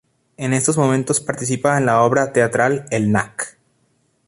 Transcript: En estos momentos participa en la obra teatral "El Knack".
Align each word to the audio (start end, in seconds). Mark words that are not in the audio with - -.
En 0.35 0.51
estos 0.53 0.79
momentos 0.79 1.19
participa 1.19 1.77
en 1.77 1.85
la 1.85 2.01
obra 2.01 2.33
teatral 2.33 2.87
"El 2.89 3.09
Knack". 3.09 3.59